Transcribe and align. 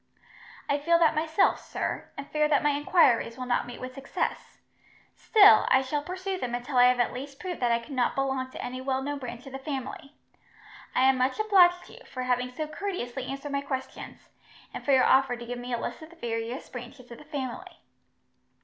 "I 0.67 0.79
feel 0.79 0.97
that 0.97 1.13
myself, 1.13 1.59
sir, 1.63 2.09
and 2.17 2.27
fear 2.27 2.47
that 2.47 2.63
my 2.63 2.71
enquiries 2.71 3.37
will 3.37 3.45
not 3.45 3.67
meet 3.67 3.79
with 3.79 3.93
success. 3.93 4.57
Still, 5.15 5.67
I 5.69 5.83
shall 5.83 6.01
pursue 6.01 6.39
them 6.39 6.55
until 6.55 6.77
I 6.77 6.85
have 6.85 6.99
at 6.99 7.13
least 7.13 7.39
proved 7.39 7.59
that 7.59 7.71
I 7.71 7.77
cannot 7.77 8.15
belong 8.15 8.49
to 8.49 8.63
any 8.65 8.81
well 8.81 9.03
known 9.03 9.19
branch 9.19 9.45
of 9.45 9.51
the 9.51 9.59
family. 9.59 10.15
I 10.95 11.03
am 11.03 11.19
much 11.19 11.39
obliged 11.39 11.85
to 11.85 11.93
you, 11.93 12.03
for 12.07 12.23
having 12.23 12.49
so 12.49 12.65
courteously 12.65 13.27
answered 13.27 13.51
my 13.51 13.61
questions, 13.61 14.27
and 14.73 14.83
for 14.83 14.91
your 14.91 15.05
offer 15.05 15.35
to 15.37 15.45
give 15.45 15.59
me 15.59 15.71
a 15.71 15.77
list 15.79 16.01
of 16.01 16.09
the 16.09 16.15
various 16.15 16.67
branches 16.67 17.11
of 17.11 17.19
the 17.19 17.23
family." 17.25 17.77